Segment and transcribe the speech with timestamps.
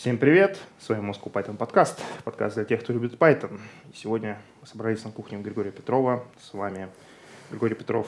[0.00, 0.58] Всем привет!
[0.78, 2.02] С вами Moscow Python подкаст.
[2.24, 3.60] Подкаст для тех, кто любит Python.
[3.92, 6.24] И сегодня мы собрались на кухне у Григория Петрова.
[6.40, 6.88] С вами
[7.50, 8.06] Григорий Петров,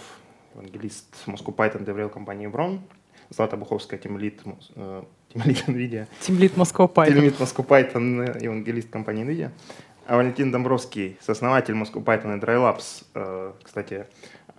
[0.54, 2.80] евангелист Moscow Python, доверял компании Evron.
[3.28, 4.40] Злата Буховская, тимлит,
[4.74, 5.02] э,
[5.34, 6.06] тимлит NVIDIA.
[6.20, 7.08] Тимлит Moscow Python.
[7.08, 9.50] Тимлит Moscow Python, евангелист компании NVIDIA.
[10.06, 13.04] А Валентин Домбровский, сооснователь Moscow Python и DryLabs.
[13.14, 14.06] Э, кстати,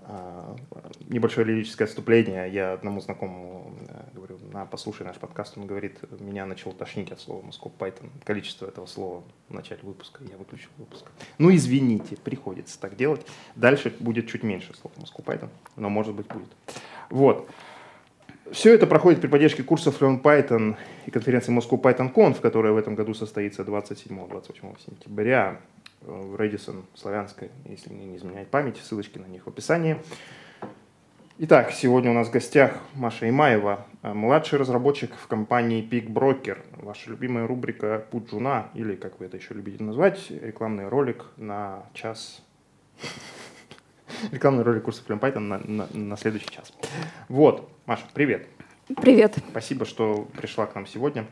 [0.05, 0.55] э,
[1.09, 2.47] небольшое лирическое отступление.
[2.53, 3.75] Я одному знакомому
[4.12, 4.12] говорю,
[4.53, 8.09] на, послушай наш подкаст, он говорит, меня начал тошнить от слова Moscow Python.
[8.23, 11.05] Количество этого слова в начале выпуска, я выключил выпуск.
[11.39, 13.25] Ну, извините, приходится так делать.
[13.55, 16.49] Дальше будет чуть меньше слов Moscow Python, но может быть будет.
[17.09, 17.49] Вот.
[18.51, 22.77] Все это проходит при поддержке курсов Learn Python и конференции Moscow Python Conf, которая в
[22.77, 25.59] этом году состоится 27-28 сентября
[26.01, 29.97] в Редисон Славянской, если мне не изменяет память, ссылочки на них в описании.
[31.39, 36.59] Итак, сегодня у нас в гостях Маша Имаева, младший разработчик в компании Peak Broker.
[36.77, 41.87] Ваша любимая рубрика «Путь жуна», или, как вы это еще любите назвать, рекламный ролик на
[41.95, 42.43] час
[44.31, 46.71] рекламный ролик курса Flame Python на, на, на следующий час.
[47.29, 48.47] Вот, Маша, привет.
[49.01, 49.35] Привет.
[49.49, 51.25] Спасибо, что пришла к нам сегодня.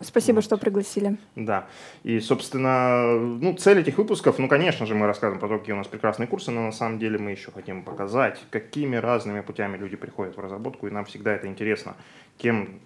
[0.00, 0.44] Спасибо, вот.
[0.44, 1.16] что пригласили.
[1.36, 1.68] Да.
[2.02, 5.78] И, собственно, ну, цель этих выпусков, ну, конечно же, мы рассказываем про то, какие у
[5.78, 9.96] нас прекрасные курсы, но на самом деле мы еще хотим показать, какими разными путями люди
[9.96, 11.96] приходят в разработку, и нам всегда это интересно,
[12.38, 12.80] кем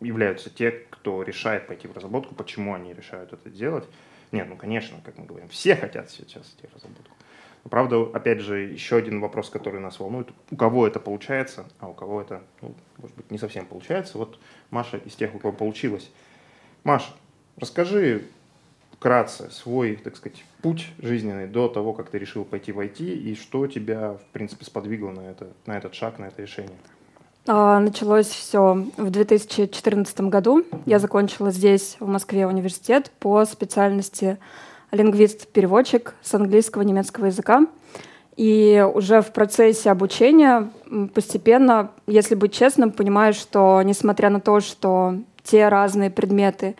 [0.00, 3.84] являются те, кто решает пойти в разработку, почему они решают это делать.
[4.32, 7.14] Нет, ну, конечно, как мы говорим, все хотят сейчас идти в разработку.
[7.68, 10.28] Правда, опять же, еще один вопрос, который нас волнует.
[10.50, 14.16] У кого это получается, а у кого это, ну, может быть, не совсем получается.
[14.16, 14.38] Вот
[14.70, 16.10] Маша из тех, у кого получилось.
[16.84, 17.10] Маша,
[17.56, 18.24] расскажи
[18.92, 23.34] вкратце свой, так сказать, путь жизненный до того, как ты решил пойти в IT, и
[23.34, 26.76] что тебя, в принципе, сподвигло на, это, на этот шаг, на это решение?
[27.46, 30.64] А, началось все в 2014 году.
[30.84, 34.38] Я закончила здесь, в Москве, университет по специальности
[34.92, 37.66] лингвист-переводчик с английского немецкого языка.
[38.36, 40.70] И уже в процессе обучения
[41.14, 46.76] постепенно, если быть честным, понимаю, что несмотря на то, что те разные предметы,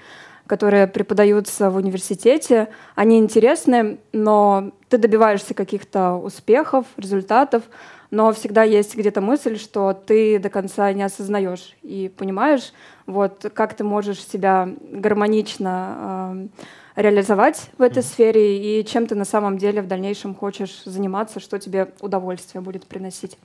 [0.47, 7.63] которые преподаются в университете, они интересны, но ты добиваешься каких-то успехов, результатов,
[8.11, 12.73] но всегда есть где-то мысль, что ты до конца не осознаешь и понимаешь,
[13.07, 16.49] вот как ты можешь себя гармонично
[16.97, 21.39] э, реализовать в этой сфере и чем ты на самом деле в дальнейшем хочешь заниматься,
[21.39, 23.39] что тебе удовольствие будет приносить.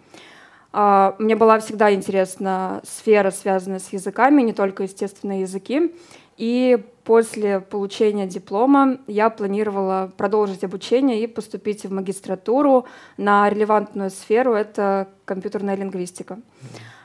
[0.72, 5.96] А, мне была всегда интересна сфера, связанная с языками, не только естественные языки.
[6.38, 12.86] И после получения диплома я планировала продолжить обучение и поступить в магистратуру
[13.18, 16.40] на релевантную сферу, это компьютерная лингвистика.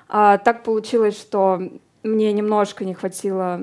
[0.08, 1.60] А, так получилось, что
[2.02, 3.60] мне немножко не хватило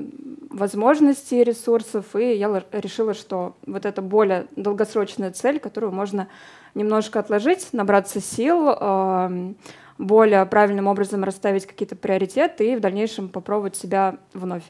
[0.49, 6.27] возможностей, ресурсов, и я решила, что вот это более долгосрочная цель, которую можно
[6.75, 9.57] немножко отложить, набраться сил, эм,
[9.97, 14.63] более правильным образом расставить какие-то приоритеты и в дальнейшем попробовать себя вновь.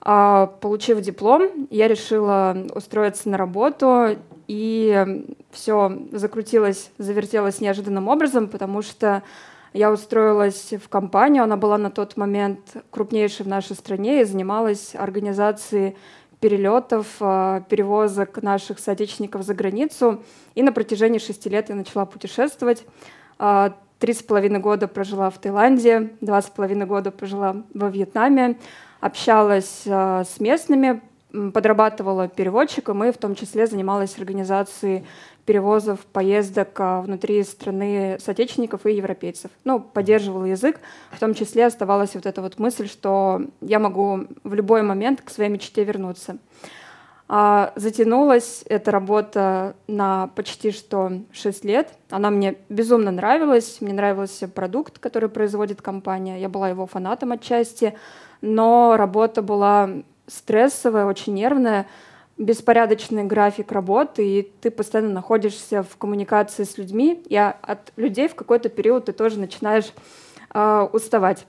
[0.00, 8.82] А, получив диплом, я решила устроиться на работу, и все закрутилось, завертелось неожиданным образом, потому
[8.82, 9.24] что
[9.72, 14.94] я устроилась в компанию, она была на тот момент крупнейшей в нашей стране и занималась
[14.94, 15.96] организацией
[16.40, 20.22] перелетов, а, перевозок наших соотечественников за границу.
[20.54, 22.84] И на протяжении шести лет я начала путешествовать.
[23.98, 28.58] Три с половиной года прожила в Таиланде, два с половиной года прожила во Вьетнаме,
[29.00, 31.00] общалась а, с местными,
[31.32, 35.06] подрабатывала переводчиком и в том числе занималась организацией
[35.46, 39.50] перевозов, поездок а, внутри страны соотечественников и европейцев.
[39.64, 40.78] Ну, поддерживала язык,
[41.10, 45.30] в том числе оставалась вот эта вот мысль, что я могу в любой момент к
[45.30, 46.36] своей мечте вернуться.
[47.28, 51.92] А, затянулась эта работа на почти что 6 лет.
[52.10, 53.78] Она мне безумно нравилась.
[53.80, 56.40] Мне нравился продукт, который производит компания.
[56.40, 57.94] Я была его фанатом отчасти.
[58.40, 59.90] Но работа была
[60.26, 61.86] стрессовая, очень нервная
[62.38, 68.34] беспорядочный график работы, и ты постоянно находишься в коммуникации с людьми, и от людей в
[68.34, 69.92] какой-то период ты тоже начинаешь
[70.52, 71.46] э, уставать.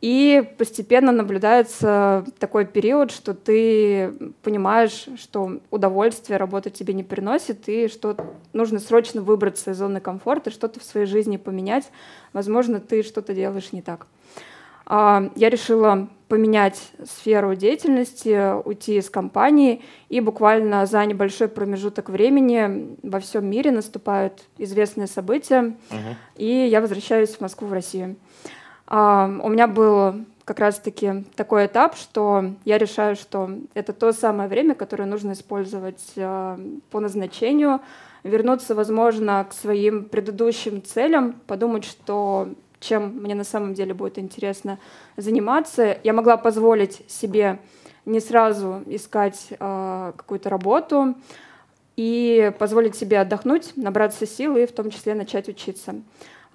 [0.00, 4.12] И постепенно наблюдается такой период, что ты
[4.42, 8.16] понимаешь, что удовольствие работа тебе не приносит, и что
[8.52, 11.90] нужно срочно выбраться из зоны комфорта, что-то в своей жизни поменять.
[12.32, 14.06] Возможно, ты что-то делаешь не так.
[14.84, 22.96] А, я решила поменять сферу деятельности, уйти из компании, и буквально за небольшой промежуток времени
[23.02, 26.14] во всем мире наступают известные события, uh-huh.
[26.36, 28.16] и я возвращаюсь в Москву, в Россию.
[28.86, 34.48] А, у меня был как раз-таки такой этап, что я решаю, что это то самое
[34.48, 36.58] время, которое нужно использовать э,
[36.90, 37.80] по назначению,
[38.22, 42.48] вернуться, возможно, к своим предыдущим целям, подумать, что
[42.78, 44.78] чем мне на самом деле будет интересно
[45.16, 45.98] заниматься.
[46.04, 47.58] Я могла позволить себе
[48.04, 51.16] не сразу искать э, какую-то работу
[51.96, 55.96] и позволить себе отдохнуть, набраться сил и в том числе начать учиться.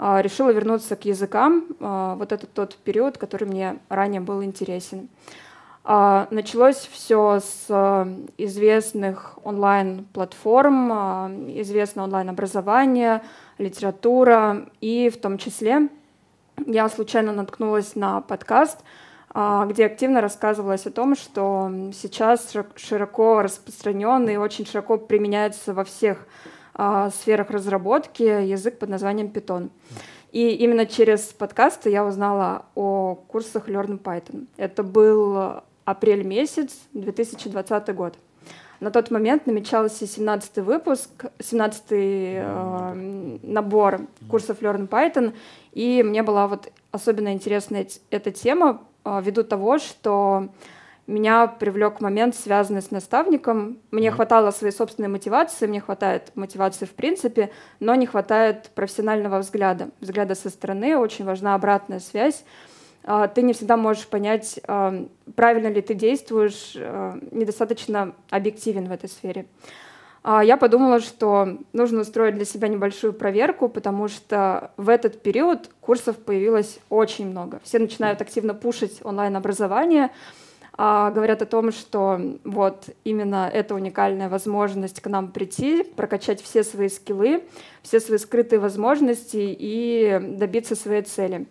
[0.01, 1.65] Э, решила вернуться к языкам.
[1.79, 5.09] Э, вот это тот период, который мне ранее был интересен.
[5.85, 7.67] Э, началось все с
[8.37, 10.91] известных онлайн-платформ,
[11.61, 13.21] известное онлайн-образование,
[13.59, 15.89] литература и в том числе
[16.65, 18.79] я случайно наткнулась на подкаст,
[19.33, 25.83] а, где активно рассказывалось о том, что сейчас широко распространенный и очень широко применяется во
[25.83, 26.60] всех а,
[27.11, 29.69] сферах разработки язык под названием Python.
[30.31, 34.47] И именно через подкасты я узнала о курсах Learn Python.
[34.57, 38.15] Это был апрель месяц, 2020 год.
[38.81, 45.35] На тот момент намечался 17-й выпуск, 17-й э, набор курсов Learn Python,
[45.71, 50.49] и мне была вот особенно интересна эта тема э, ввиду того, что
[51.11, 53.79] меня привлек момент, связанный с наставником.
[53.91, 54.11] Мне mm-hmm.
[54.11, 60.35] хватало своей собственной мотивации, мне хватает мотивации в принципе, но не хватает профессионального взгляда, взгляда
[60.35, 60.97] со стороны.
[60.97, 62.43] Очень важна обратная связь.
[63.03, 65.05] А, ты не всегда можешь понять, а,
[65.35, 69.45] правильно ли ты действуешь, а, недостаточно объективен в этой сфере.
[70.23, 76.15] Я подумала, что нужно устроить для себя небольшую проверку, потому что в этот период курсов
[76.17, 77.59] появилось очень много.
[77.63, 80.11] Все начинают активно пушить онлайн-образование,
[80.77, 86.89] говорят о том, что вот именно это уникальная возможность к нам прийти, прокачать все свои
[86.89, 87.43] скиллы,
[87.83, 91.45] все свои скрытые возможности и добиться своей цели.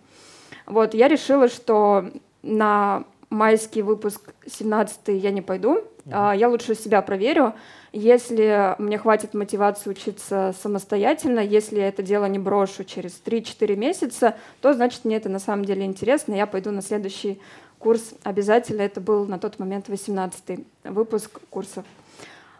[0.67, 2.11] Вот, я решила, что
[2.43, 6.37] на майский выпуск 17 я не пойду, mm-hmm.
[6.37, 7.55] я лучше себя проверю.
[7.93, 14.37] Если мне хватит мотивации учиться самостоятельно, если я это дело не брошу через 3-4 месяца,
[14.61, 17.40] то значит мне это на самом деле интересно, я пойду на следующий
[17.81, 18.82] курс обязательно.
[18.82, 21.85] Это был на тот момент 18 выпуск курсов.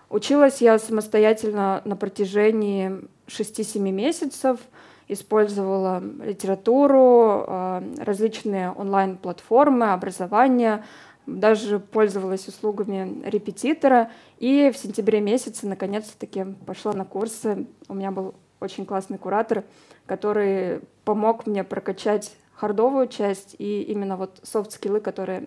[0.09, 4.59] Училась я самостоятельно на протяжении 6-7 месяцев–
[5.13, 10.85] использовала литературу, а, различные онлайн-платформы, образование,
[11.27, 14.11] даже пользовалась услугами репетитора.
[14.39, 17.67] И в сентябре месяце наконец-таки пошла на курсы.
[17.89, 19.65] У меня был очень классный куратор,
[20.07, 25.47] который помог мне прокачать хардовую часть и именно вот софт-скиллы, которые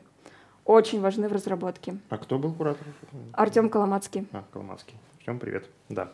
[0.66, 1.98] очень важны в разработке.
[2.10, 2.88] А кто был куратор?
[3.34, 4.28] Артем Коломацкий.
[4.32, 4.96] А, Коломацкий.
[5.20, 5.70] Артем, привет.
[5.90, 6.12] Да.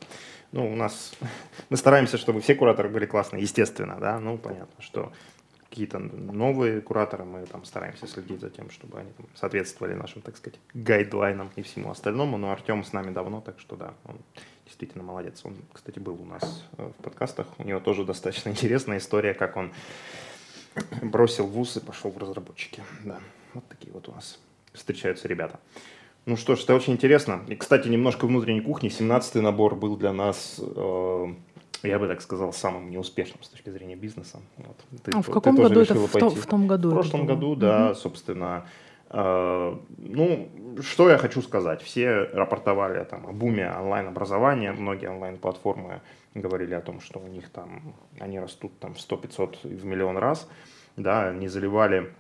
[0.52, 1.14] Ну, у нас...
[1.70, 4.20] Мы стараемся, чтобы все кураторы были классные, естественно, да.
[4.20, 5.14] Ну, понятно, что
[5.70, 10.36] какие-то новые кураторы, мы там стараемся следить за тем, чтобы они там, соответствовали нашим, так
[10.36, 12.38] сказать, гайдлайнам и всему остальному.
[12.38, 14.18] Но Артем с нами давно, так что да, он
[14.66, 15.42] действительно молодец.
[15.46, 17.48] Он, кстати, был у нас э, в подкастах.
[17.58, 19.72] У него тоже достаточно интересная история, как он
[21.02, 22.84] бросил вуз и пошел в разработчики.
[23.04, 23.20] Да,
[23.54, 24.40] вот такие вот у нас
[24.74, 25.60] встречаются ребята.
[26.26, 27.42] Ну что ж, это очень интересно.
[27.48, 28.90] И, кстати, немножко внутренней кухни.
[28.90, 31.28] 17-й набор был для нас, э,
[31.84, 34.40] я бы так сказал, самым неуспешным с точки зрения бизнеса.
[34.58, 34.78] Вот.
[35.04, 35.96] Ты, а в каком году это?
[35.96, 36.90] В, то, в том году?
[36.90, 37.96] В прошлом году, да, угу.
[37.96, 38.68] собственно.
[39.10, 40.50] Э, ну,
[40.82, 41.82] что я хочу сказать.
[41.82, 44.72] Все рапортовали там, о буме онлайн-образования.
[44.74, 46.02] Многие онлайн-платформы
[46.34, 50.50] говорили о том, что у них там, они растут там в 100-500 в миллион раз.
[50.96, 52.14] Да, они заливали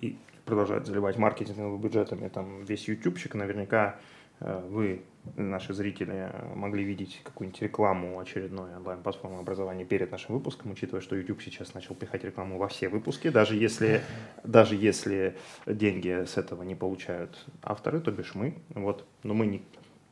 [0.00, 3.96] и продолжают заливать маркетинговыми бюджетами там весь ютубчик, наверняка
[4.40, 5.02] э, вы,
[5.34, 11.42] наши зрители, могли видеть какую-нибудь рекламу очередной онлайн-платформы образования перед нашим выпуском, учитывая, что YouTube
[11.42, 14.02] сейчас начал пихать рекламу во все выпуски, даже если,
[14.44, 18.54] даже если деньги с этого не получают авторы, то бишь мы.
[18.70, 19.04] Вот.
[19.24, 19.62] Но мы не,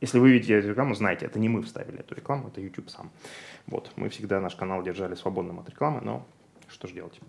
[0.01, 3.11] если вы видите эту рекламу, знайте, это не мы вставили эту рекламу, это YouTube сам.
[3.67, 3.91] Вот.
[3.95, 6.25] Мы всегда наш канал держали свободным от рекламы, но
[6.67, 7.19] что же делать.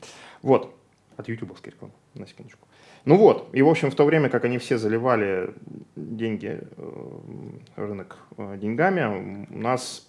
[0.42, 0.74] Вот.
[1.16, 2.66] От ютубовской рекламы, на секундочку.
[3.06, 5.54] Ну вот, и в общем в то время, как они все заливали
[5.94, 7.20] деньги, э,
[7.76, 10.08] рынок э, деньгами, у нас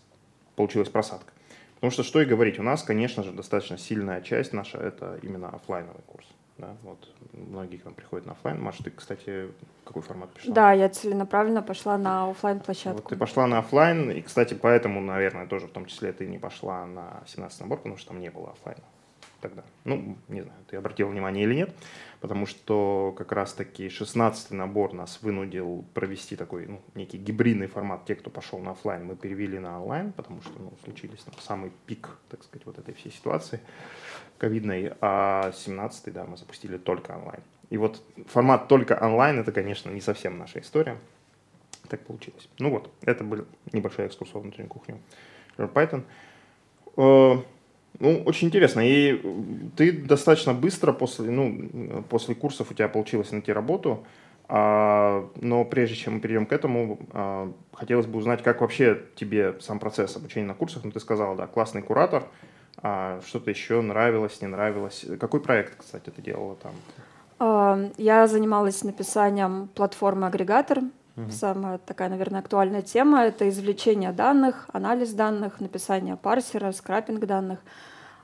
[0.56, 1.32] получилась просадка.
[1.76, 5.50] Потому что, что и говорить, у нас, конечно же, достаточно сильная часть наша– это именно
[5.50, 6.28] офлайновый курс.
[6.58, 8.60] Да, вот многие к нам приходят на офлайн.
[8.60, 9.52] Маша, ты, кстати,
[9.86, 10.54] какой формат пришла?
[10.54, 13.02] Да, я целенаправленно пошла на офлайн площадку.
[13.04, 16.40] Вот ты пошла на офлайн, и, кстати, поэтому, наверное, тоже в том числе ты не
[16.40, 18.84] пошла на 17 набор, потому что там не было офлайна.
[19.40, 19.64] тогда.
[19.84, 21.76] Ну, не знаю, ты обратил внимание или нет,
[22.20, 28.06] потому что как раз-таки 16 набор нас вынудил провести такой ну, некий гибридный формат.
[28.06, 31.72] Те, кто пошел на офлайн, мы перевели на онлайн, потому что ну, случились ну, самый
[31.86, 33.60] пик, так сказать, вот этой всей ситуации
[34.38, 34.94] ковидной.
[35.02, 37.42] А 17 да, мы запустили только онлайн.
[37.70, 40.98] И вот формат только онлайн, это, конечно, не совсем наша история.
[41.90, 42.50] Так получилось.
[42.60, 45.00] Ну вот, это был небольшой экскурс во внутреннюю кухню
[45.58, 46.04] Python.
[48.00, 48.82] Ну, очень интересно.
[48.84, 49.22] И
[49.76, 54.06] ты достаточно быстро после, ну, после курсов у тебя получилось найти работу.
[54.50, 59.56] А, но прежде чем мы перейдем к этому, а, хотелось бы узнать, как вообще тебе
[59.60, 60.84] сам процесс обучения на курсах.
[60.84, 62.24] Ну, ты сказала, да, классный куратор.
[62.82, 65.06] А что-то еще нравилось, не нравилось.
[65.20, 67.92] Какой проект, кстати, ты делала там?
[67.98, 70.80] Я занималась написанием платформы агрегатор.
[71.18, 71.32] Угу.
[71.32, 77.60] Самая такая, наверное, актуальная тема— это извлечение данных, анализ данных, написание парсера, скрапинг данных.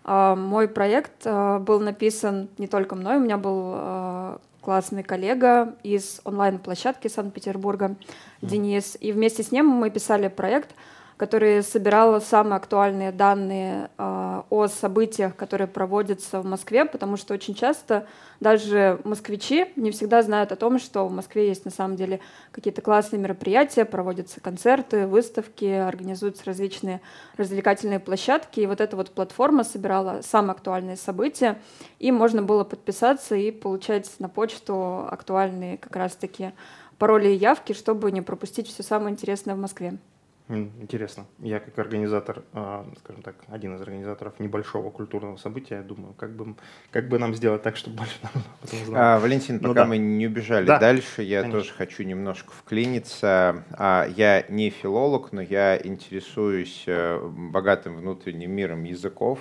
[0.03, 5.75] А, мой проект а, был написан не только мной, у меня был а, классный коллега
[5.81, 7.95] из онлайн-площадки Санкт-Петербурга,
[8.43, 10.75] Денис, и вместе с ним мы писали проект—
[11.17, 17.55] который собирал самые актуальные данные э, о событиях, которые проводятся в Москве, потому что очень
[17.55, 18.07] часто
[18.39, 22.19] даже москвичи не всегда знают о том, что в Москве есть на самом деле
[22.51, 27.01] какие-то классные мероприятия, проводятся концерты, выставки, организуются различные
[27.37, 31.59] развлекательные площадки, и вот эта вот платформа собирала самые актуальные события,
[31.99, 36.51] и можно было подписаться и получать на почту актуальные как раз-таки
[36.97, 39.97] пароли и явки, чтобы не пропустить все самое интересное в Москве.
[40.49, 41.25] Интересно.
[41.39, 46.55] Я как организатор, а, скажем так, один из организаторов небольшого культурного события, думаю, как бы,
[46.91, 49.15] как бы нам сделать так, чтобы больше этом знало.
[49.15, 49.85] А, Валентин, ну, пока да.
[49.85, 50.79] мы не убежали да.
[50.79, 51.61] дальше, я Конечно.
[51.61, 53.63] тоже хочу немножко вклиниться.
[53.71, 59.39] А, я не филолог, но я интересуюсь э, богатым внутренним миром языков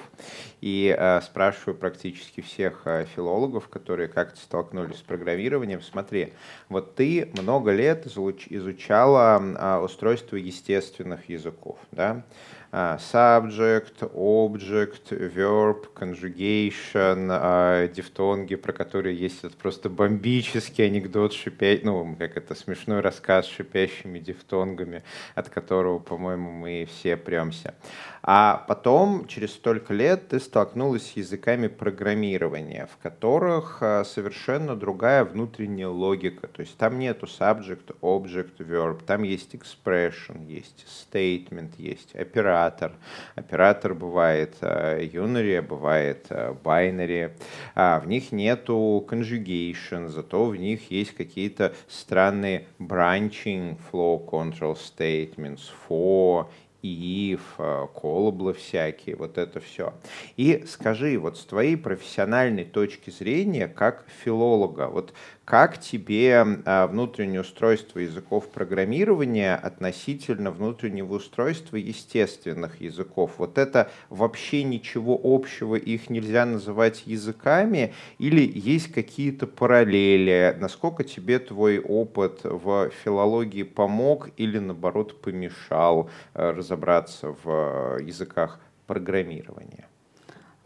[0.61, 5.83] и а, спрашиваю практически всех филологов, которые как-то столкнулись с программированием.
[5.83, 6.33] Смотри,
[6.69, 11.79] вот ты много лет изучала устройство естественного естественных языков.
[11.91, 12.25] Да?
[12.75, 21.79] А, subject, object, verb, conjugation, а, дифтонги, про которые есть этот просто бомбический анекдот, шипя...
[21.83, 25.03] ну, как это, смешной рассказ с шипящими дифтонгами,
[25.35, 27.75] от которого, по-моему, мы все премся.
[28.23, 35.25] А потом, через столько лет, ты столкнулась с языками программирования, в которых а, совершенно другая
[35.25, 36.47] внутренняя логика.
[36.47, 42.15] То есть там нету subject, object, verb, там есть expression, есть statement, есть
[42.67, 42.93] оператор.
[43.35, 47.33] Оператор бывает unary, а, бывает а, binary.
[47.75, 56.47] В них нету conjugation, зато в них есть какие-то странные branching flow control statements, for
[56.83, 59.95] if, э, колоблы всякие, вот это все.
[60.37, 65.15] И скажи, вот с твоей профессиональной точки зрения, как филолога, вот
[65.45, 73.33] как тебе а, внутреннее устройство языков программирования относительно внутреннего устройства естественных языков?
[73.39, 80.57] Вот это вообще ничего общего, их нельзя называть языками, или есть какие-то параллели?
[80.61, 88.61] Насколько тебе твой опыт в филологии помог или наоборот помешал а, разобраться в а, языках
[88.87, 89.89] программирования?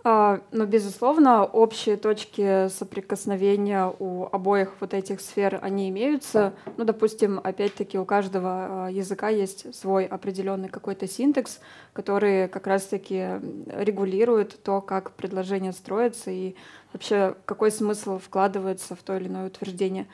[0.08, 6.52] А, но, безусловно, общие точки соприкосновения у обоих вот этих сфер, они имеются.
[6.76, 11.58] Ну, допустим, опять-таки у каждого а, языка есть свой определенный какой-то синтекс,
[11.92, 16.54] который как раз-таки регулирует то, как предложение строится и
[16.92, 20.06] вообще какой смысл вкладывается в то или иное утверждение.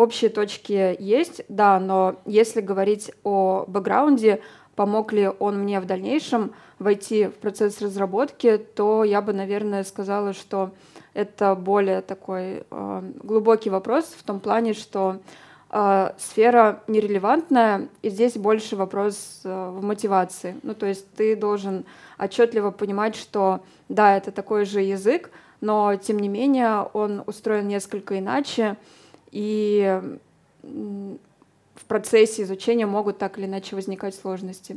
[0.00, 4.40] Общие точки есть, да, но если говорить о бэкграунде,
[4.74, 10.32] помог ли он мне в дальнейшем войти в процесс разработки, то я бы, наверное, сказала,
[10.32, 10.70] что
[11.12, 15.18] это более такой э, глубокий вопрос в том плане, что
[15.68, 20.56] э, сфера нерелевантная, и здесь больше вопрос э, в мотивации.
[20.62, 21.84] Ну, то есть ты должен
[22.18, 25.30] отчетливо понимать, что да, это такой же язык,
[25.60, 28.78] но тем не менее он устроен несколько иначе,
[29.32, 30.18] и
[31.74, 34.76] в процессе изучения могут так или иначе возникать сложности.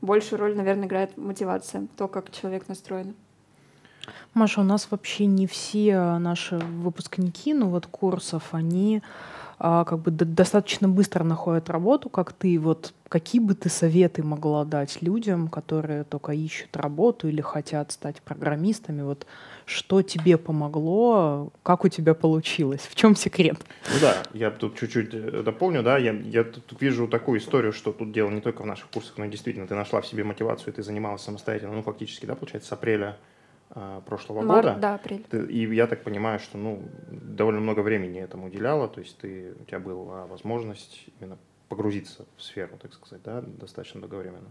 [0.00, 3.14] Большую роль, наверное, играет мотивация, то, как человек настроен.
[4.32, 9.02] Маша, у нас вообще не все наши выпускники, ну вот курсов, они
[9.60, 12.58] как бы достаточно быстро находят работу, как ты.
[12.58, 18.22] Вот какие бы ты советы могла дать людям, которые только ищут работу или хотят стать
[18.22, 19.02] программистами?
[19.02, 19.26] Вот
[19.66, 23.58] что тебе помогло, как у тебя получилось, в чем секрет?
[23.92, 27.92] Ну да, я тут чуть-чуть э, дополню, да, я, я тут вижу такую историю, что
[27.92, 30.82] тут дело не только в наших курсах, но действительно ты нашла в себе мотивацию, ты
[30.82, 33.39] занималась самостоятельно, ну фактически, да, получается, с апреля а,
[34.06, 34.78] прошлого Март, года.
[34.80, 35.24] Да, апрель.
[35.30, 39.54] Ты, и я так понимаю, что ну, довольно много времени этому уделяла, то есть ты,
[39.60, 44.50] у тебя была возможность именно погрузиться в сферу, так сказать, да, достаточно долговременно.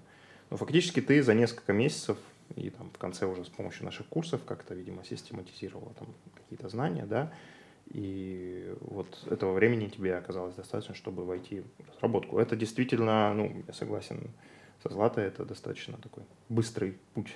[0.49, 2.17] Но фактически ты за несколько месяцев
[2.55, 7.05] и там в конце уже с помощью наших курсов как-то, видимо, систематизировала там какие-то знания,
[7.05, 7.31] да,
[7.89, 12.37] и вот этого времени тебе оказалось достаточно, чтобы войти в разработку.
[12.39, 14.29] Это действительно, ну, я согласен
[14.83, 17.35] со Златой, это достаточно такой быстрый путь.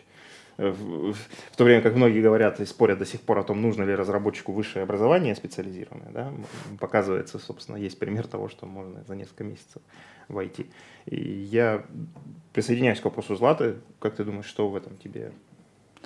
[0.58, 1.16] Э, в,
[1.56, 4.52] то время как многие говорят и спорят до сих пор о том, нужно ли разработчику
[4.52, 6.34] высшее образование специализированное, да,
[6.80, 9.82] показывается, собственно, есть пример того, что можно за несколько месяцев
[10.28, 10.70] войти.
[11.06, 11.86] И я
[12.54, 13.76] присоединяюсь к вопросу Златы.
[14.00, 15.32] Как ты думаешь, что в этом тебе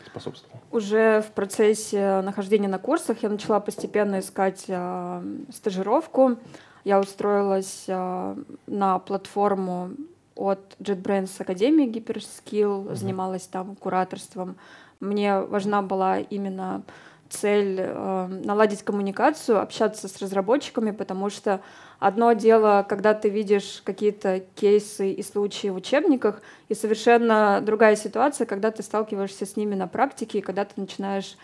[0.06, 0.62] способствовало?
[0.72, 6.38] Уже в процессе нахождения на курсах я начала постепенно искать э, стажировку.
[6.84, 8.36] Я устроилась э,
[8.66, 9.92] на платформу
[10.38, 12.96] от JetBrains Академии Hyperskill, mm-hmm.
[12.96, 14.58] занималась там кураторством.
[15.00, 16.84] Мне важна была именно
[17.30, 21.62] цель э, наладить коммуникацию, общаться с разработчиками, потому что
[22.00, 28.46] одно дело, когда ты видишь какие-то кейсы и случаи в учебниках, и совершенно другая ситуация,
[28.46, 31.38] когда ты сталкиваешься с ними на практике, и когда ты начинаешь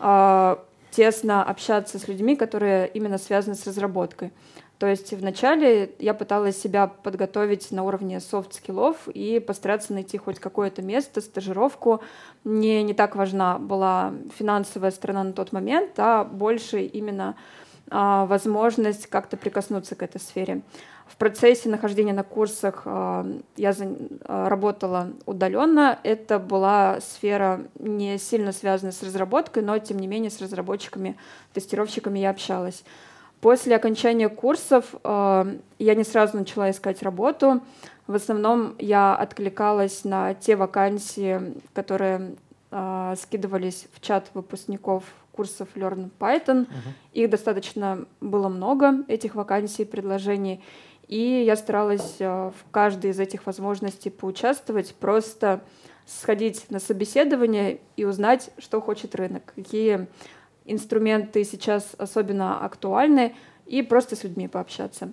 [0.00, 0.56] э,
[0.90, 4.32] тесно общаться с людьми, которые именно связаны с разработкой.
[4.78, 10.82] То есть вначале я пыталась себя подготовить на уровне софт-скиллов и постараться найти хоть какое-то
[10.82, 12.00] место, стажировку.
[12.44, 17.34] Мне не так важна была финансовая сторона на тот момент, а больше именно
[17.90, 20.62] а, возможность как-то прикоснуться к этой сфере.
[21.08, 23.74] В процессе нахождения на курсах а, я
[24.24, 25.98] а, работала удаленно.
[26.02, 31.16] Это была сфера не сильно связанная с разработкой, но тем не менее с разработчиками,
[31.54, 32.84] тестировщиками я общалась.
[33.40, 37.60] После окончания курсов э, я не сразу начала искать работу.
[38.08, 42.34] В основном я откликалась на те вакансии, которые
[42.70, 46.66] э, скидывались в чат выпускников курсов Learn Python.
[46.66, 46.92] Uh-huh.
[47.12, 50.60] Их достаточно было много, этих вакансий, предложений.
[51.08, 55.62] И я старалась э, в каждой из этих возможностей поучаствовать, просто
[56.06, 60.06] сходить на собеседование и узнать, что хочет рынок, какие
[60.66, 63.34] инструменты сейчас особенно актуальны,
[63.66, 65.12] и просто с людьми пообщаться.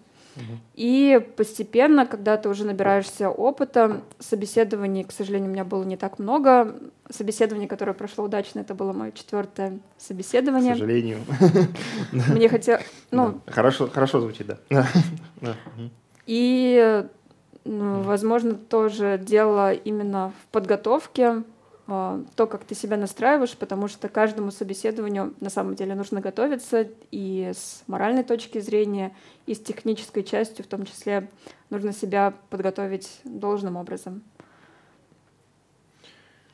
[0.74, 6.19] И постепенно, когда ты уже набираешься опыта, собеседований, к сожалению, у меня было не так
[6.19, 6.76] много.
[7.10, 10.74] Собеседование, которое прошло удачно, это было мое четвертое собеседование.
[10.74, 11.19] К сожалению.
[12.12, 12.84] Мне хотелось...
[13.12, 14.86] Ну, хорошо, хорошо звучит, да.
[16.26, 17.06] И,
[17.63, 21.43] ну, возможно, тоже дело именно в подготовке,
[21.88, 27.52] то, как ты себя настраиваешь, потому что каждому собеседованию на самом деле нужно готовиться и
[27.54, 31.30] с моральной точки зрения, и с технической частью в том числе
[31.69, 34.24] нужно себя подготовить должным образом.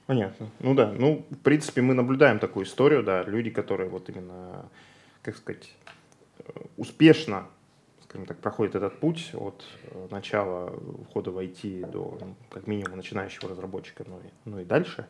[0.05, 0.49] Понятно.
[0.59, 4.65] Ну да, ну, в принципе, мы наблюдаем такую историю, да, люди, которые вот именно,
[5.21, 5.71] как сказать,
[6.39, 7.47] э, успешно
[8.11, 10.73] скажем так, проходит этот путь от э, начала
[11.09, 15.07] входа в IT до, ну, как минимум, начинающего разработчика, ну и, ну и дальше.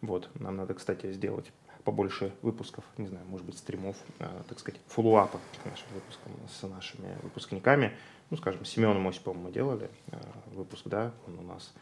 [0.00, 0.28] Вот.
[0.34, 1.52] Нам надо, кстати, сделать
[1.84, 6.62] побольше выпусков, не знаю, может быть, стримов, э, так сказать, фоллоуапа к нашим выпускам с
[6.68, 7.92] нашими выпускниками.
[8.30, 11.72] Ну, скажем, с Семеном Осиповым мы делали э, выпуск, да, он у нас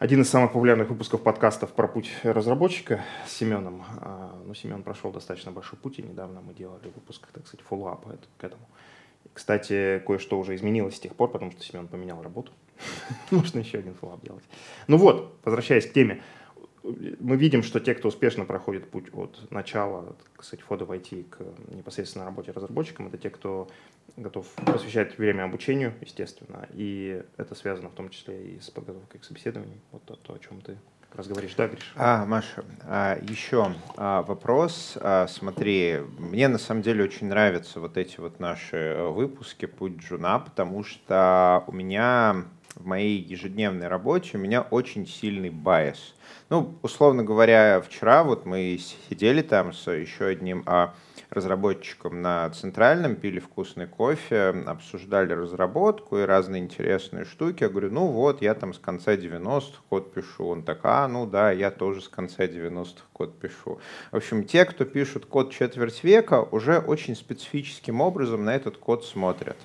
[0.00, 3.84] один из самых популярных выпусков подкастов про путь разработчика с Семеном.
[4.44, 8.44] Ну, Семен прошел достаточно большой путь, и недавно мы делали выпуск, так сказать, фоллоуапа к
[8.44, 8.68] этому.
[9.36, 12.52] Кстати, кое-что уже изменилось с тех пор, потому что Семен поменял работу.
[13.30, 14.42] Можно еще один фоллап делать.
[14.86, 16.22] Ну вот, возвращаясь к теме.
[16.82, 21.40] Мы видим, что те, кто успешно проходит путь от начала, кстати, входа в IT к
[21.68, 23.68] непосредственно работе разработчиком, это те, кто
[24.16, 29.24] готов посвящать время обучению, естественно, и это связано в том числе и с подготовкой к
[29.24, 30.78] собеседованию, вот то, о чем ты
[31.16, 31.92] раз говоришь, да, Гриш?
[31.96, 34.96] А, Маша, а, еще а, вопрос.
[35.00, 39.96] А, смотри, мне на самом деле очень нравятся вот эти вот наши э, выпуски «Путь
[39.98, 46.14] Джуна», потому что у меня в моей ежедневной работе у меня очень сильный bias.
[46.50, 50.94] Ну, условно говоря, вчера вот мы сидели там с еще одним а,
[51.30, 57.62] разработчиком на Центральном, пили вкусный кофе, обсуждали разработку и разные интересные штуки.
[57.62, 60.46] Я говорю, ну вот, я там с конца 90-х код пишу.
[60.46, 63.80] Он так, а, ну да, я тоже с конца 90-х код пишу.
[64.12, 69.04] В общем, те, кто пишут код четверть века, уже очень специфическим образом на этот код
[69.04, 69.56] смотрят.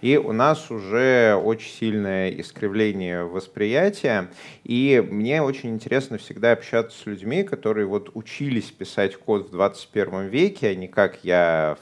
[0.00, 4.28] И у нас уже очень сильное искривление восприятия.
[4.64, 10.26] И мне очень интересно всегда общаться с людьми, которые вот учились писать код в 21
[10.26, 11.76] веке, а не как я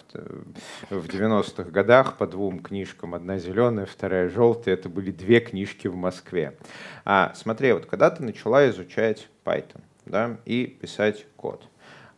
[0.90, 3.14] в 90-х годах по двум книжкам.
[3.14, 4.74] Одна зеленая, вторая желтая.
[4.74, 6.56] Это были две книжки в Москве.
[7.04, 11.68] А, смотри, вот когда ты начала изучать Python да, и писать код,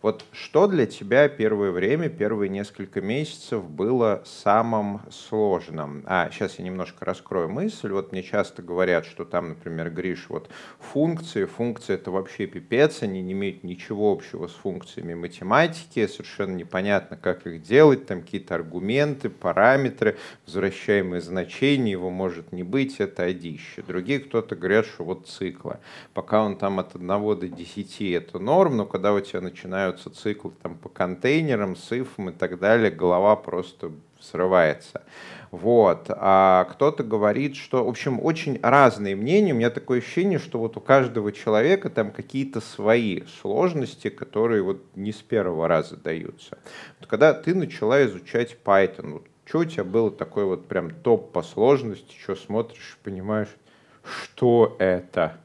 [0.03, 6.03] Вот что для тебя первое время, первые несколько месяцев было самым сложным?
[6.07, 7.91] А, сейчас я немножко раскрою мысль.
[7.91, 13.23] Вот мне часто говорят, что там, например, Гриш, вот функции, функции это вообще пипец, они
[13.23, 19.31] не имеют ничего общего с функциями математики, совершенно непонятно, как их делать, там какие-то аргументы,
[19.31, 23.83] параметры, возвращаемые значения, его может не быть, это одище.
[23.87, 25.79] Другие кто-то говорят, что вот циклы.
[26.13, 30.11] Пока он там от 1 до 10 это норм, но когда у тебя начинают начинаются
[30.11, 35.03] циклы там, по контейнерам, сифам и так далее, голова просто срывается.
[35.51, 36.07] Вот.
[36.09, 39.53] А кто-то говорит, что, в общем, очень разные мнения.
[39.53, 44.83] У меня такое ощущение, что вот у каждого человека там какие-то свои сложности, которые вот
[44.96, 46.59] не с первого раза даются.
[46.99, 51.33] Вот когда ты начала изучать Python, вот, что у тебя было такой вот прям топ
[51.33, 53.55] по сложности, что смотришь, понимаешь,
[54.03, 55.38] что это?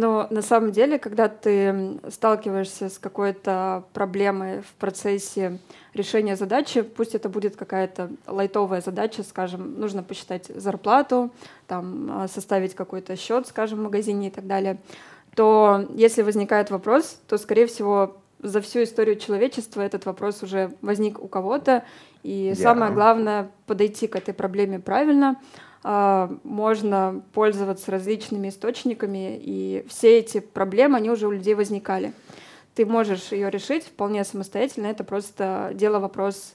[0.00, 5.58] Но на самом деле, когда ты сталкиваешься с какой-то проблемой в процессе
[5.94, 11.30] решения задачи, пусть это будет какая-то лайтовая задача, скажем, нужно посчитать зарплату,
[11.66, 14.78] там, а, составить какой-то счет, скажем, в магазине и так далее,
[15.34, 21.22] то если возникает вопрос, то, скорее всего, за всю историю человечества этот вопрос уже возник
[21.22, 21.84] у кого-то,
[22.22, 22.54] и yeah.
[22.54, 25.36] самое главное подойти к этой проблеме правильно,
[25.82, 32.12] можно пользоваться различными источниками, и все эти проблемы, они уже у людей возникали.
[32.74, 36.54] Ты можешь ее решить вполне самостоятельно, это просто дело вопрос,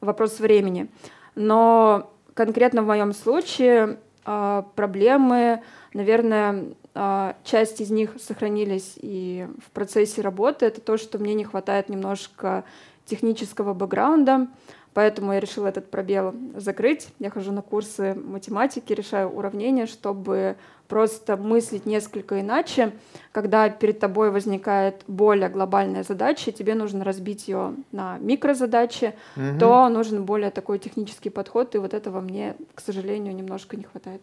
[0.00, 0.88] вопрос времени.
[1.34, 5.62] Но конкретно в моем случае а, проблемы,
[5.94, 10.66] наверное, а, часть из них сохранились и в процессе работы.
[10.66, 12.64] Это то, что мне не хватает немножко
[13.04, 14.46] технического бэкграунда,
[14.94, 17.08] Поэтому я решила этот пробел закрыть.
[17.18, 20.56] Я хожу на курсы математики, решаю уравнения, чтобы
[20.88, 22.92] просто мыслить несколько иначе.
[23.32, 29.58] Когда перед тобой возникает более глобальная задача, тебе нужно разбить ее на микрозадачи, угу.
[29.58, 34.22] то нужен более такой технический подход, и вот этого мне, к сожалению, немножко не хватает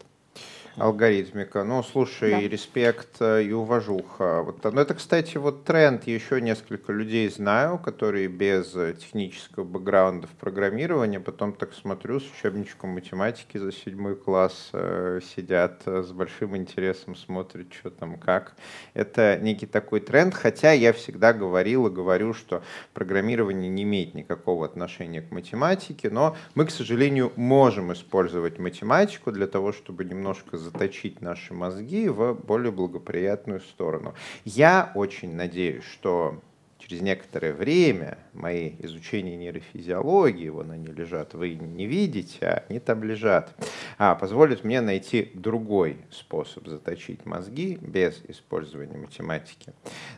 [0.79, 1.63] алгоритмика.
[1.63, 2.39] Ну, слушай, да.
[2.41, 4.41] респект э, и уважуха.
[4.43, 6.07] Вот, ну, это, кстати, вот тренд.
[6.07, 11.17] Еще несколько людей знаю, которые без э, технического бэкграунда в программировании.
[11.17, 17.15] Потом так смотрю с учебничком математики за седьмой класс э, сидят э, с большим интересом,
[17.15, 18.55] смотрят, что там, как.
[18.93, 20.33] Это некий такой тренд.
[20.33, 22.63] Хотя я всегда говорил и говорю, что
[22.93, 29.47] программирование не имеет никакого отношения к математике, но мы, к сожалению, можем использовать математику для
[29.47, 34.13] того, чтобы немножко заточить наши мозги в более благоприятную сторону.
[34.45, 36.41] Я очень надеюсь, что
[36.77, 43.03] через некоторое время мои изучения нейрофизиологии, вон они лежат, вы не видите, а они там
[43.03, 43.53] лежат,
[43.97, 49.73] а, позволит мне найти другой способ заточить мозги без использования математики.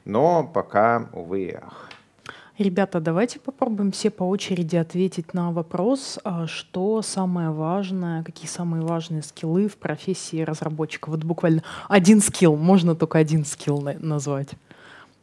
[0.05, 1.89] Но пока, увы ах.
[2.61, 8.83] Ребята, давайте попробуем все по очереди ответить на вопрос, а, что самое важное, какие самые
[8.83, 11.09] важные скиллы в профессии разработчика.
[11.09, 14.49] Вот буквально один скилл, можно только один скилл назвать.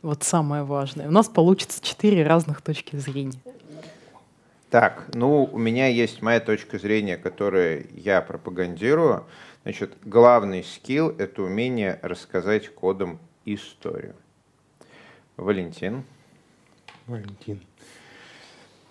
[0.02, 1.06] Вот самое важное.
[1.06, 3.38] У нас получится четыре разных точки зрения.
[4.68, 9.24] Так, ну, у меня есть моя точка зрения, которую я пропагандирую.
[9.62, 14.16] Значит, главный скилл— это умение рассказать кодом историю.
[15.36, 16.02] Валентин.
[17.08, 17.60] Валентин.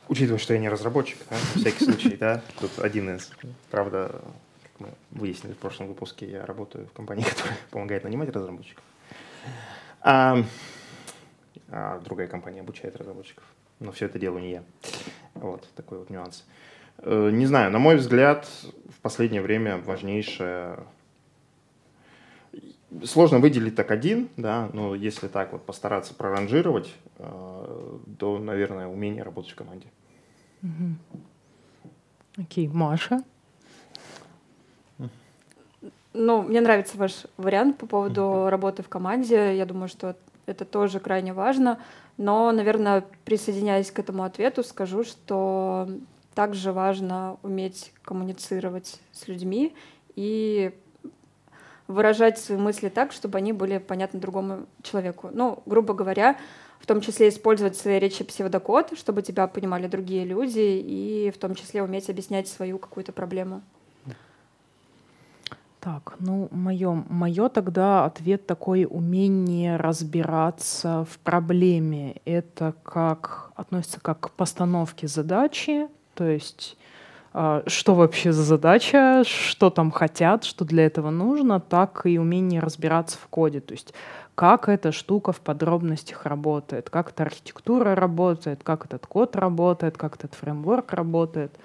[0.10, 3.30] Учитывая, что я не разработчик, да, на всякий случай, да, тут один из,
[3.70, 4.22] правда,
[4.64, 8.84] как мы выяснили в прошлом выпуске, я работаю в компании, которая помогает нанимать разработчиков.
[10.02, 10.44] А,
[11.70, 13.44] а другая компания обучает разработчиков.
[13.80, 14.64] Но все это делаю не я.
[15.36, 16.46] Вот такой вот нюанс.
[17.00, 18.48] Э, не знаю, на мой взгляд,
[18.90, 20.80] в последнее время важнейшее
[23.04, 29.24] Сложно выделить так один, да, но если так вот постараться проранжировать, э, то, наверное, умение
[29.24, 29.88] работать в команде.
[32.38, 32.74] Окей, okay.
[32.74, 33.24] Маша?
[36.14, 38.50] Ну, мне нравится ваш вариант по поводу mm-hmm.
[38.50, 39.56] работы в команде.
[39.56, 40.16] Я думаю, что
[40.48, 41.80] это тоже крайне важно.
[42.18, 45.88] Но, наверное, присоединяясь к этому ответу, скажу, что
[46.34, 49.76] также важно уметь коммуницировать с людьми
[50.16, 50.72] и
[51.88, 55.30] выражать свои мысли так, чтобы они были понятны другому человеку.
[55.32, 56.38] Ну, грубо говоря,
[56.80, 61.38] в том числе использовать в своей речи псевдокод, чтобы тебя понимали другие люди, и в
[61.38, 63.62] том числе уметь объяснять свою какую-то проблему.
[65.80, 72.18] Так, ну, мое, мое тогда ответ такой умение разбираться в проблеме.
[72.26, 76.78] Это как относится как к постановке задачи, то есть
[77.32, 83.18] что вообще за задача, что там хотят, что для этого нужно, так и умение разбираться
[83.18, 83.60] в коде.
[83.60, 83.94] То есть
[84.36, 90.16] как эта штука в подробностях работает, как эта архитектура работает, как этот код работает, как
[90.16, 91.58] этот фреймворк работает.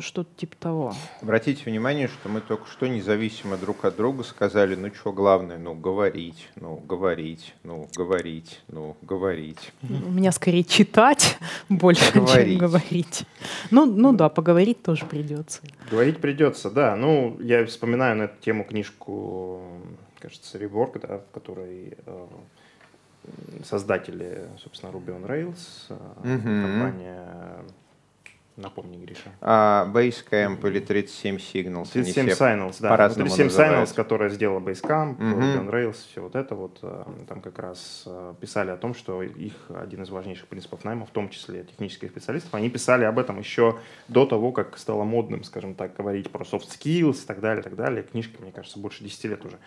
[0.00, 0.94] Что-то типа того.
[1.20, 5.74] Обратите внимание, что мы только что независимо друг от друга сказали, ну что главное, ну
[5.74, 9.72] говорить, ну говорить, ну говорить, ну говорить.
[9.82, 11.36] У меня скорее читать
[11.68, 12.24] больше, чем
[12.56, 13.24] говорить.
[13.70, 15.60] Ну, ну да, поговорить тоже придется.
[15.90, 16.96] Говорить придется, да.
[16.96, 19.62] Ну, я вспоминаю на эту тему книжку,
[20.18, 22.26] кажется, Rework, да, в которой э,
[23.64, 27.64] создатели, собственно, Ruby on Rails, э, компания
[28.56, 29.32] Напомни, Гриша.
[29.40, 31.88] А, Basecamp или 37 Signals.
[31.92, 33.08] 37 Signals, да.
[33.08, 35.70] 37 Signals, которая сделала Basecamp, uh-huh.
[35.70, 36.78] Rails, все вот это вот.
[36.82, 41.04] Э, там как раз э, писали о том, что их один из важнейших принципов найма,
[41.04, 45.42] в том числе технических специалистов, они писали об этом еще до того, как стало модным,
[45.42, 48.04] скажем так, говорить про soft skills и так далее, и так далее.
[48.04, 49.58] Книжка, мне кажется, больше 10 лет уже.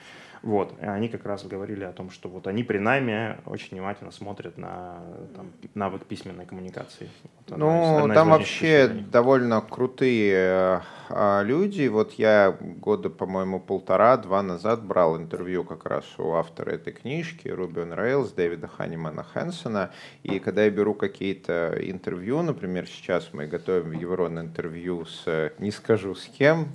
[0.42, 0.74] Вот.
[0.82, 4.58] И они как раз говорили о том, что вот они при найме очень внимательно смотрят
[4.58, 5.00] на
[5.36, 7.10] там, навык письменной коммуникации.
[7.48, 11.88] Вот ну, одна там вообще довольно крутые э, люди.
[11.88, 17.96] Вот я года, по-моему, полтора-два назад брал интервью как раз у автора этой книжки, on
[17.96, 19.92] Rails, Дэвида Ханимана Хэнсона.
[20.24, 26.16] И когда я беру какие-то интервью, например, сейчас мы готовим Еврон интервью с, не скажу
[26.16, 26.70] с кем,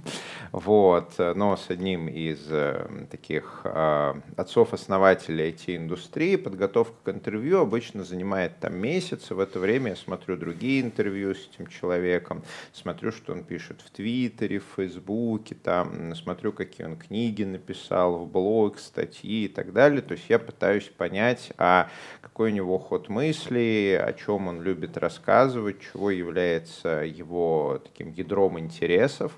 [0.52, 6.36] вот, но с одним из э, таких э, отцов-основателей IT-индустрии.
[6.36, 11.34] Подготовка к интервью обычно занимает там месяц, и в это время я смотрю другие интервью
[11.34, 12.42] с этим человеком,
[12.74, 18.30] смотрю, что он пишет в Твиттере, в Фейсбуке, там, смотрю, какие он книги написал, в
[18.30, 20.02] блог, статьи и так далее.
[20.02, 21.88] То есть я пытаюсь понять, а
[22.20, 28.58] какой у него ход мысли, о чем он любит рассказывать, чего является его таким ядром
[28.58, 29.32] интересов.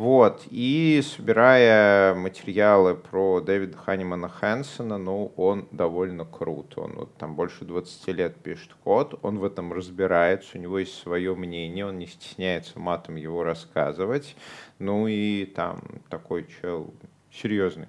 [0.00, 0.44] Вот.
[0.48, 6.78] И собирая материалы про Дэвида Ханимана Хэнсона, ну, он довольно крут.
[6.78, 10.94] Он вот там больше 20 лет пишет код, он в этом разбирается, у него есть
[10.94, 14.36] свое мнение, он не стесняется матом его рассказывать.
[14.78, 16.94] Ну и там такой чел
[17.30, 17.88] серьезный.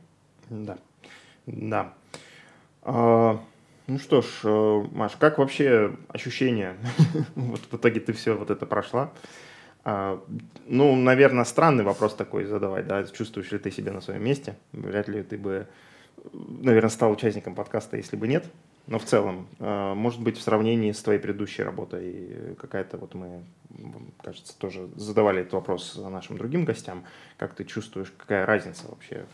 [0.50, 0.78] Да.
[1.46, 1.94] Да.
[2.82, 3.40] А,
[3.88, 6.76] ну что ж, э, Маш, как вообще ощущения?
[7.36, 9.14] вот в итоге ты все вот это прошла.
[9.84, 10.24] А,
[10.68, 14.56] ну, наверное, странный вопрос такой задавать, да, чувствуешь ли ты себя на своем месте?
[14.74, 15.68] Вряд ли ты бы,
[16.34, 18.46] наверное, стал участником подкаста, если бы нет.
[18.88, 23.44] Но в целом, а, может быть, в сравнении с твоей предыдущей работой, какая-то вот мы,
[24.22, 27.04] кажется, тоже задавали этот вопрос нашим другим гостям,
[27.38, 29.26] как ты чувствуешь, какая разница вообще?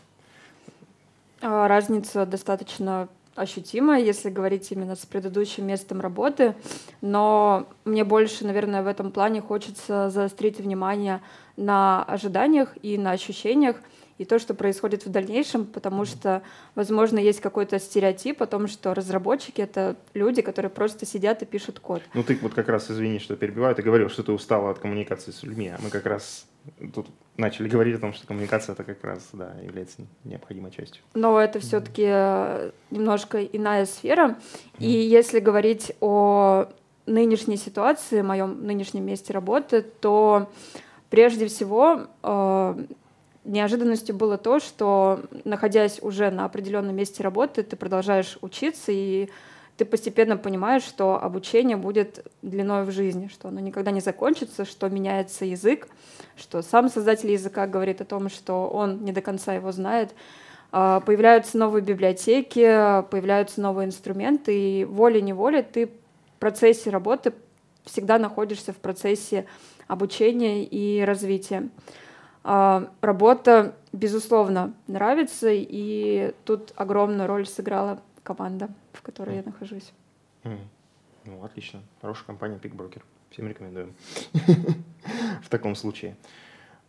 [1.40, 6.54] А, разница достаточно ощутимо, если говорить именно с предыдущим местом работы,
[7.00, 11.20] но мне больше, наверное, в этом плане хочется заострить внимание
[11.56, 13.76] на ожиданиях и на ощущениях,
[14.18, 16.42] и то, что происходит в дальнейшем, потому что,
[16.74, 21.78] возможно, есть какой-то стереотип о том, что разработчики— это люди, которые просто сидят и пишут
[21.78, 22.02] код.
[22.14, 25.30] Ну, ты вот как раз, извини, что перебиваю, ты говорил, что ты устала от коммуникации
[25.30, 26.46] с людьми, а мы как раз
[26.94, 31.02] тут начали говорить о том, что коммуникация это как раз да, является необходимой частью.
[31.14, 34.36] Но это все-таки э, немножко иная сфера.
[34.78, 36.68] И если говорить о
[37.06, 40.50] нынешней ситуации, моем нынешнем месте работы, то
[41.10, 42.84] прежде всего э,
[43.44, 49.30] неожиданностью было то, что находясь уже на определенном месте работы, ты продолжаешь учиться и
[49.78, 54.88] ты постепенно понимаешь, что обучение будет длиной в жизни, что оно никогда не закончится, что
[54.88, 55.86] меняется язык,
[56.36, 60.10] что сам создатель языка говорит о том, что он не до конца его знает.
[60.72, 62.60] А, появляются новые библиотеки,
[63.08, 67.32] появляются новые инструменты, и волей-неволей ты в процессе работы
[67.84, 69.46] всегда находишься в процессе
[69.86, 71.68] обучения и развития.
[72.42, 79.92] А, работа, безусловно, нравится, и тут огромную роль сыграла команда, в которой я нахожусь.
[80.44, 81.80] Ну, отлично.
[82.02, 83.02] Хорошая компания Пикброкер.
[83.30, 83.94] Всем рекомендуем.
[85.42, 86.14] В таком случае.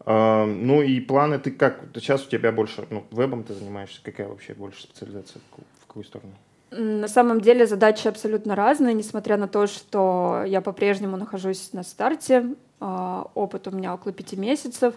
[0.06, 1.80] Ну и планы, ты как?
[1.96, 5.42] Сейчас у тебя больше, ну, вебом ты занимаешься, какая вообще больше специализация,
[5.82, 6.34] в какую сторону?
[6.72, 12.56] На самом деле задачи абсолютно разные, несмотря на то, что я по-прежнему нахожусь на старте,
[12.80, 14.94] а, опыт у меня около пяти месяцев,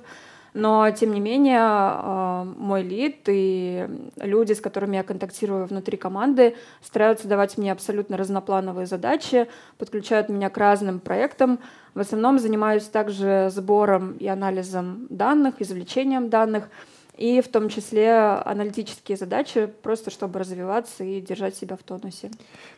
[0.55, 6.57] но, тем не менее, а, мой лид и люди, с которыми я контактирую внутри команды,
[6.83, 11.59] стараются давать мне абсолютно разноплановые задачи, подключают меня к разным проектам.
[11.95, 16.69] В основном занимаюсь также сбором и анализом данных, извлечением данных—
[17.17, 22.31] и в том числе аналитические задачи, просто чтобы развиваться и держать себя в тонусе.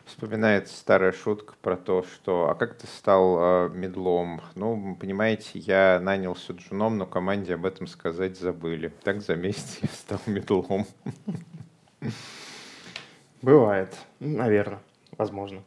[0.05, 5.99] Вспоминается старая шутка про то, что «а как ты стал э, медлом?» Ну, понимаете, я
[6.01, 8.91] нанялся джуном, но команде об этом сказать забыли.
[9.03, 10.85] Так за месяц я стал медлом.
[13.41, 14.81] Бывает, наверное,
[15.17, 15.63] возможно.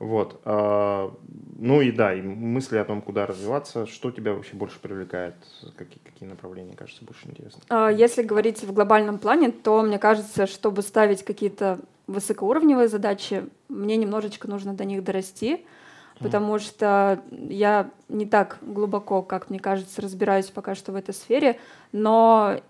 [0.00, 0.40] Вот.
[0.46, 1.14] А,
[1.58, 5.34] ну и да, и мысли о том, куда развиваться, что тебя вообще больше привлекает,
[5.76, 7.60] какие, какие направления кажется больше интересны?
[7.68, 13.98] А, если говорить в глобальном плане, то мне кажется, чтобы ставить какие-то высокоуровневые задачи, мне
[13.98, 15.66] немножечко нужно до них дорасти,
[16.18, 21.58] потому что я не так глубоко, как мне кажется, разбираюсь пока что в этой сфере,
[21.92, 22.60] но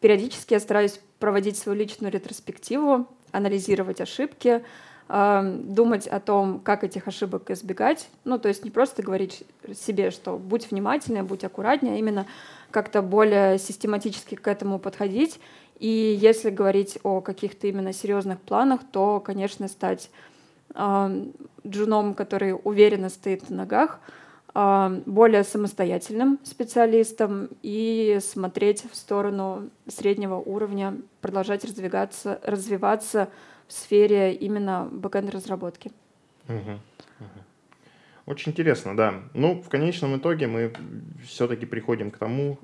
[0.00, 4.62] периодически я стараюсь проводить свою личную ретроспективу, анализировать ошибки,
[5.08, 8.08] думать о том, как этих ошибок избегать.
[8.24, 12.26] Ну, то есть не просто говорить себе, что будь внимательнее, будь аккуратнее, а именно
[12.70, 15.38] как-то более систематически к этому подходить.
[15.78, 20.10] И если говорить о каких-то именно серьезных планах, то, конечно, стать
[20.74, 21.26] э,
[21.66, 24.00] джуном, который уверенно стоит на ногах,
[24.54, 33.28] более самостоятельным специалистом и смотреть в сторону среднего уровня, продолжать развиваться, развиваться
[33.66, 35.90] в сфере именно бэкэнд-разработки.
[36.48, 36.78] Угу.
[38.26, 39.22] Очень интересно, да.
[39.34, 40.72] Ну, в конечном итоге мы
[41.24, 42.58] все-таки приходим к тому,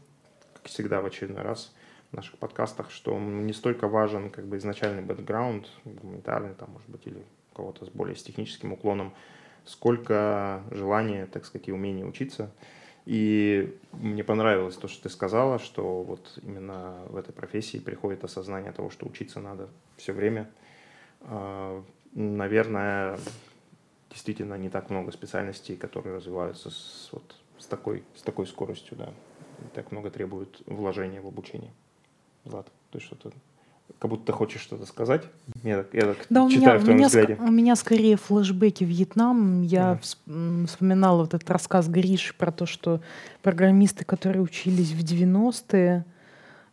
[0.55, 1.75] как всегда в очередной раз
[2.13, 7.07] в наших подкастах, что не столько важен как бы изначальный бэкграунд, гуманитарный, там, может быть,
[7.07, 9.13] или у кого-то с более с техническим уклоном,
[9.71, 12.51] сколько желания, так сказать, и умения учиться.
[13.07, 18.73] И мне понравилось то, что ты сказала, что вот именно в этой профессии приходит осознание
[18.73, 20.51] того, что учиться надо все время–
[21.23, 23.19] а, наверное,
[24.11, 29.13] действительно не так много специальностей, которые развиваются с, вот, с, такой, с такой скоростью, да.
[29.59, 31.73] Не так много требуют вложения в обучение.
[32.45, 33.31] Влад, ты что-то
[33.99, 35.23] как будто ты хочешь что-то сказать.
[35.63, 37.37] Я, я так да, читаю меня, в твоем меня, взгляде.
[37.41, 39.63] у меня скорее флешбеки Вьетнам.
[39.63, 40.67] Я mm.
[40.67, 43.01] вспоминала вот этот рассказ Гриши про то, что
[43.43, 46.05] программисты, которые учились в 90-е,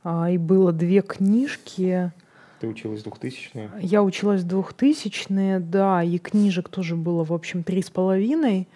[0.03, 2.11] а, и было две книжки,
[2.59, 3.69] ты училась 2000-е?
[3.81, 8.67] Я училась 2000-е, да, и книжек тоже было, в общем, три с половиной.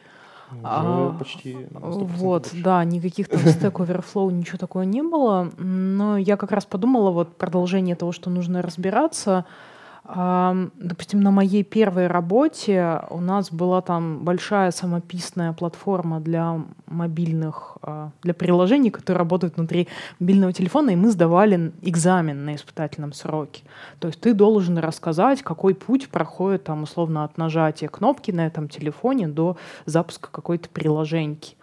[0.63, 2.63] А, почти Вот, больше.
[2.63, 5.51] да, никаких там Stack Overflow, ничего такого не было.
[5.57, 9.45] Но я как раз подумала, вот продолжение того, что нужно разбираться—
[10.03, 18.09] Допустим, на моей первой работе у нас была там большая самописная платформа для мобильных, а,
[18.23, 19.87] для приложений, которые работают внутри
[20.19, 23.63] мобильного телефона, и мы сдавали экзамен на испытательном сроке.
[23.99, 28.67] То есть ты должен рассказать, какой путь проходит там условно от нажатия кнопки на этом
[28.69, 31.55] телефоне до запуска какой-то приложеньки.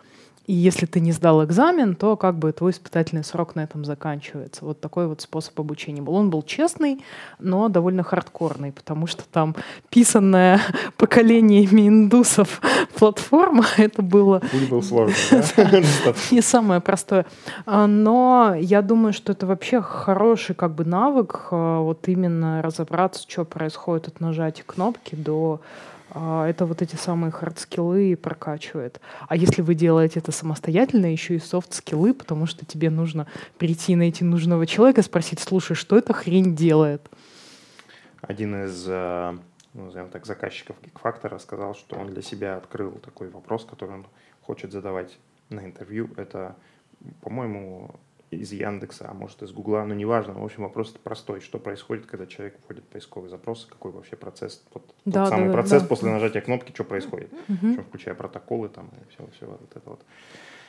[0.49, 4.65] И если ты не сдал экзамен, то как бы твой испытательный срок на этом заканчивается.
[4.65, 6.15] Вот такой вот способ обучения был.
[6.15, 7.05] Он был честный,
[7.39, 9.55] но довольно хардкорный, потому что там
[9.91, 10.59] писанная
[10.97, 12.63] поколениями индусов
[12.95, 14.39] платформа, это было...
[14.39, 15.15] Путь был сложный,
[16.31, 17.27] Не самое простое.
[17.67, 23.27] А, но я думаю, что это вообще хороший как бы навык, а, вот именно разобраться,
[23.29, 25.61] что происходит от нажатия кнопки до
[26.15, 29.01] это вот эти самые хардскиллы прокачивает.
[29.29, 33.27] А если вы делаете это самостоятельно, еще и софт-скиллы, потому что тебе нужно
[33.59, 37.09] прийти найти нужного человека, спросить, слушай, что эта хрень делает?
[38.23, 39.39] Один из э,
[39.75, 44.07] ну, назовем так, заказчиков Geekfactor сказал, что он для себя открыл такой вопрос, который он
[44.43, 45.19] хочет задавать
[45.51, 46.11] на интервью.
[46.17, 46.57] Это,
[47.21, 47.95] по-моему,
[48.31, 50.35] из Яндекса, а может из Гугла, но неважно.
[50.35, 51.41] В общем, вопрос простой.
[51.41, 55.53] Что происходит, когда человек вводит поисковый запрос, какой вообще процесс, вот да, тот самый да,
[55.53, 55.89] процесс да.
[55.89, 57.83] после нажатия кнопки, что происходит, угу.
[57.83, 60.05] включая протоколы там и все, все вот это вот.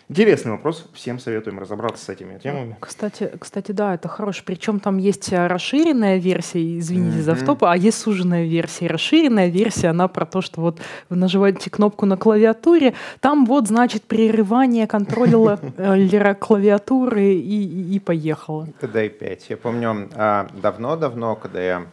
[0.10, 0.90] Интересный вопрос.
[0.94, 2.76] Всем советуем разобраться с этими темами.
[2.80, 4.42] Кстати, кстати, да, это хорошо.
[4.44, 7.22] Причем там есть э, расширенная версия, извините mm-hmm.
[7.22, 8.88] за втопы, а есть суженная версия.
[8.88, 14.02] Расширенная версия, она про то, что вот вы нажимаете кнопку на клавиатуре, там вот, значит,
[14.02, 18.68] прерывание контроллера э, клавиатуры и, и поехало.
[18.82, 19.46] TDI 5.
[19.50, 21.86] Я помню а, давно-давно, когда я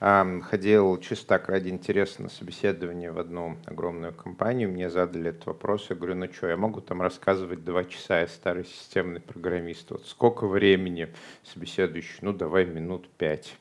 [0.00, 5.90] ходил чисто так ради интереса на собеседование в одну огромную компанию, мне задали этот вопрос,
[5.90, 10.06] я говорю, ну что, я могу там рассказывать два часа, я старый системный программист, вот
[10.06, 11.08] сколько времени
[11.44, 13.54] собеседующий, ну давай минут пять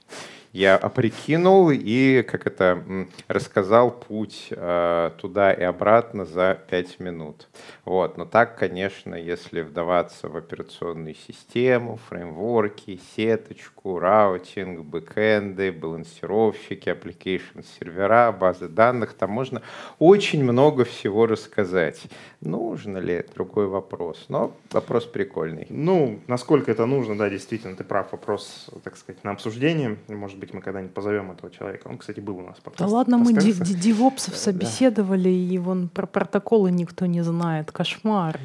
[0.51, 2.83] я б прикинул и, как это,
[3.27, 7.47] рассказал путь э, туда и обратно за 5 минут.
[7.85, 8.17] Вот.
[8.17, 18.31] Но так, конечно, если вдаваться в операционную систему, фреймворки, сеточку, routing, бэкэнды, балансировщики, application сервера,
[18.31, 19.61] базы данных, там можно
[19.99, 22.01] очень много всего рассказать.
[22.41, 24.25] Нужно ли, другой вопрос.
[24.29, 25.67] Но вопрос прикольный.
[25.69, 28.11] Ну, насколько это нужно, да, действительно, ты прав.
[28.11, 29.97] Вопрос, так сказать, на обсуждение.
[30.07, 31.87] Может быть, мы когда-нибудь позовем этого человека.
[31.87, 32.57] Он, кстати, был у нас.
[32.77, 37.71] Да ладно, мы девопсов собеседовали, и вон про протоколы никто не знает.
[37.71, 38.39] Кошмар.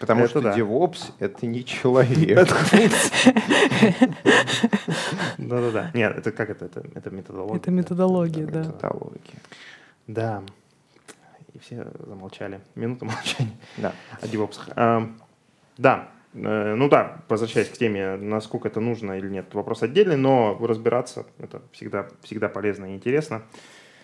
[0.00, 0.56] Потому Это что да.
[0.56, 2.48] DevOps— это не человек.
[5.38, 5.90] Да-да-да.
[5.94, 6.64] Нет, это как это?
[6.66, 7.56] Это, это методология.
[7.60, 8.60] Это методология, да.
[8.64, 9.34] Методология.
[10.06, 10.42] Да.
[11.52, 12.60] И все замолчали.
[12.74, 13.92] Минута молчания Да.
[14.20, 14.70] о девопсах.
[14.76, 15.08] А,
[15.76, 16.08] да.
[16.32, 21.26] Э, Ну да, возвращаясь к теме, насколько это нужно или нет, вопрос отдельный, но разбираться
[21.38, 23.42] это всегда, всегда полезно и интересно.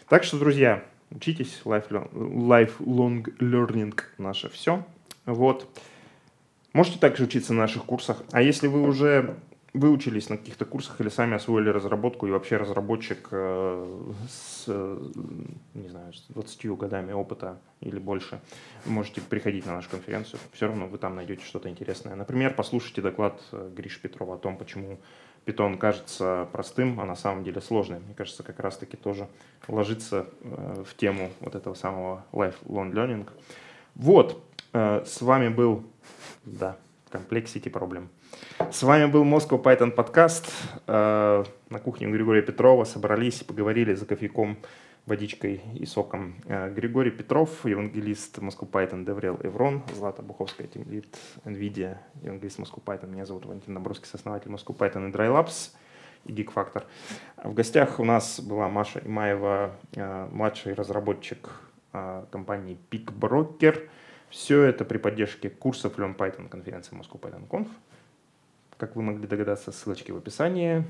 [0.09, 4.85] Так что, друзья, учитесь, lifelong, learning наше все.
[5.25, 5.69] Вот.
[6.73, 8.23] Можете также учиться на наших курсах.
[8.33, 9.37] А если вы уже
[9.77, 14.99] выучились на каких-то курсах или сами освоили разработку и вообще разработчик э, с, э,
[15.75, 18.41] не знаю, с 20 годами опыта или больше,
[18.87, 20.41] можете приходить на нашу конференцию.
[20.53, 22.15] Все равно вы там найдете что-то интересное.
[22.15, 24.99] Например, послушайте доклад э, Гриши Петрова о том, почему
[25.45, 28.03] питон кажется простым, а на самом деле сложным.
[28.03, 29.29] Мне кажется, как раз-таки тоже
[29.69, 33.29] ложится в тему вот этого самого lifelong learning.
[33.95, 35.85] Вот, с вами был,
[36.45, 36.77] да,
[37.13, 38.09] Complexity Problem.
[38.71, 40.53] С вами был Moscow Python подкаст.
[40.87, 44.57] Э, На кухне у Григория Петрова собрались, поговорили за кофейком,
[45.07, 46.37] водичкой и соком.
[46.47, 53.11] Э, Григорий Петров, евангелист Moscow Python, Деврел Эврон, Злата Буховская, тимлид NVIDIA, евангелист Moscow Python.
[53.11, 55.71] Меня зовут Валентин Добровский, сооснователь Moscow Python и Dry Labs
[56.25, 56.83] и Geek Factor.
[57.43, 61.51] В гостях у нас была Маша Имаева, э, младший разработчик
[62.31, 63.89] компании Peak Broker.
[64.29, 67.69] Все это при поддержке курсов Learn Python конференции Moscow Python Conf.
[68.79, 70.85] Как вы могли догадаться, ссылочки в описании.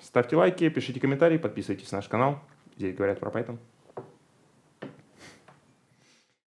[0.00, 2.40] Ставьте лайки, пишите комментарии, подписывайтесь на наш канал.
[2.76, 3.58] Здесь говорят про Python.